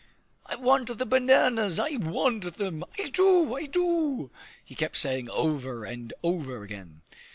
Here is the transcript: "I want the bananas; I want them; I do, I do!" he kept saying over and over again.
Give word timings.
"I 0.47 0.55
want 0.55 0.87
the 0.97 1.05
bananas; 1.05 1.77
I 1.77 1.97
want 1.97 2.55
them; 2.57 2.83
I 2.97 3.03
do, 3.09 3.53
I 3.55 3.67
do!" 3.67 4.31
he 4.65 4.73
kept 4.73 4.97
saying 4.97 5.29
over 5.29 5.85
and 5.85 6.11
over 6.23 6.63
again. 6.63 7.03